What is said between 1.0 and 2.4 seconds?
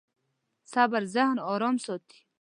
ذهن ارام ساتي.